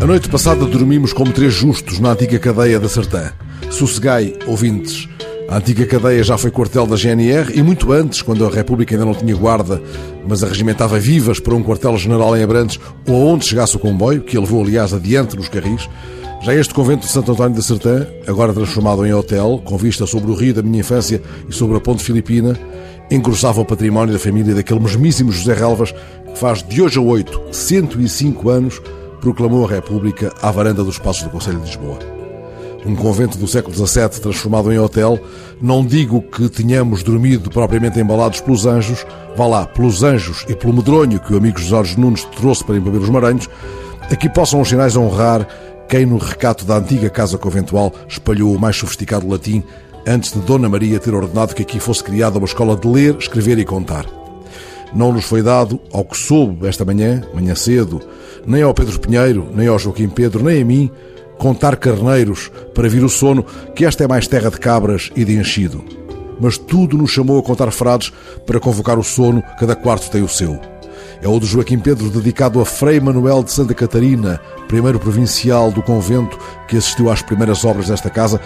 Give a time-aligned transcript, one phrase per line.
[0.00, 3.32] A noite passada dormimos como três justos na antiga cadeia da Sertã.
[3.70, 5.08] Sossegai, ouvintes.
[5.48, 9.04] A antiga cadeia já foi quartel da GNR e muito antes, quando a República ainda
[9.04, 9.80] não tinha guarda,
[10.26, 14.40] mas arregimentava vivas para um quartel-general em Abrantes ou aonde chegasse o comboio, que a
[14.40, 15.88] levou, aliás, adiante nos carris.
[16.42, 20.32] Já este convento de Santo António da Sertã, agora transformado em hotel, com vista sobre
[20.32, 22.58] o rio da minha infância e sobre a ponte filipina,
[23.14, 27.40] engrossava o património da família daquele mesmíssimo José Relvas, que faz de hoje a oito,
[27.52, 28.80] 105 anos,
[29.20, 31.98] proclamou a República à varanda dos Passos do Conselho de Lisboa.
[32.86, 35.20] Um convento do século XVII transformado em hotel,
[35.60, 39.06] não digo que tenhamos dormido propriamente embalados pelos anjos,
[39.36, 43.00] vá lá, pelos anjos e pelo medronho que o amigo Jorge Nunes trouxe para embeber
[43.00, 43.48] os maranhos,
[44.10, 45.46] aqui possam os sinais honrar
[45.86, 49.62] quem no recato da antiga casa conventual espalhou o mais sofisticado latim
[50.06, 53.58] antes de Dona Maria ter ordenado que aqui fosse criada uma escola de ler, escrever
[53.58, 54.06] e contar.
[54.94, 58.00] Não nos foi dado, ao que soube esta manhã, manhã cedo,
[58.46, 60.90] nem ao Pedro Pinheiro, nem ao Joaquim Pedro, nem a mim,
[61.38, 65.36] contar carneiros para vir o sono, que esta é mais terra de cabras e de
[65.38, 65.82] enchido.
[66.38, 68.12] Mas tudo nos chamou a contar frades
[68.46, 70.60] para convocar o sono, cada quarto tem o seu.
[71.22, 75.82] É o de Joaquim Pedro dedicado a Frei Manuel de Santa Catarina, primeiro provincial do
[75.82, 76.36] convento
[76.68, 78.40] que assistiu às primeiras obras desta casa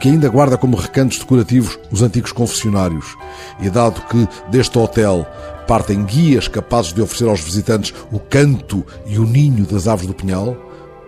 [0.00, 3.16] que ainda guarda como recantos decorativos os antigos confessionários.
[3.60, 5.26] E dado que deste hotel
[5.66, 10.14] partem guias capazes de oferecer aos visitantes o canto e o ninho das aves do
[10.14, 10.56] Pinhal,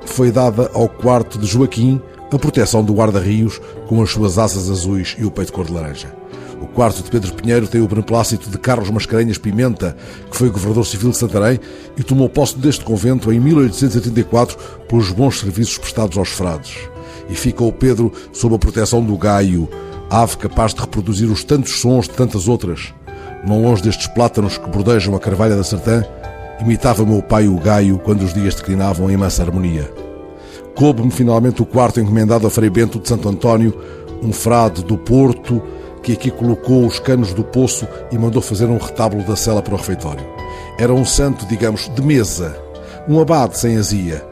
[0.04, 2.00] foi dada ao quarto de Joaquim
[2.32, 6.14] a proteção do guarda-rios com as suas asas azuis e o peito cor de laranja.
[6.60, 9.96] O quarto de Pedro Pinheiro tem o beneplácito de Carlos Mascarenhas Pimenta,
[10.30, 11.58] que foi governador civil de Santarém
[11.96, 16.76] e tomou posse deste convento em 1884 pelos bons serviços prestados aos frades.
[17.28, 19.68] E fica o Pedro sob a proteção do gaio,
[20.08, 22.92] ave capaz de reproduzir os tantos sons de tantas outras
[23.44, 26.04] não longe destes plátanos que bordejam a carvalha da sertã,
[26.60, 29.90] imitava meu pai o gaio quando os dias declinavam em mansa harmonia.
[30.74, 33.74] Coube-me finalmente o quarto encomendado a Frei Bento de Santo António,
[34.22, 35.62] um frade do Porto
[36.02, 39.74] que aqui colocou os canos do poço e mandou fazer um retábulo da cela para
[39.74, 40.24] o refeitório.
[40.78, 42.56] Era um santo, digamos, de mesa,
[43.06, 44.26] um abade sem azia.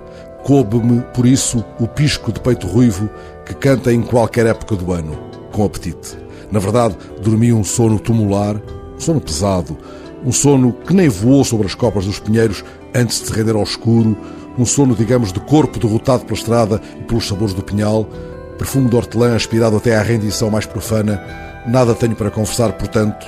[0.48, 3.10] Coube-me, por isso, o pisco de peito ruivo
[3.44, 5.14] que canta em qualquer época do ano,
[5.52, 6.16] com apetite.
[6.50, 9.76] Na verdade, dormi um sono tumular, um sono pesado,
[10.24, 12.64] um sono que nem voou sobre as copas dos pinheiros
[12.94, 14.16] antes de se render ao escuro,
[14.58, 18.08] um sono, digamos, de corpo derrotado pela estrada e pelos sabores do pinhal,
[18.56, 21.22] perfume de hortelã aspirado até à rendição mais profana.
[21.66, 23.26] Nada tenho para confessar, portanto,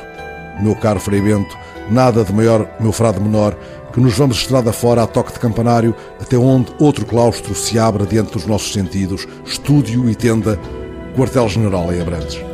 [0.62, 1.56] meu caro Frei Bento,
[1.90, 3.56] nada de maior, meu frade menor,
[3.92, 8.06] que nos vamos estrada fora a toque de campanário, até onde outro claustro se abra
[8.06, 10.58] diante dos nossos sentidos, estúdio e tenda,
[11.16, 12.49] quartel-general em Abrantes.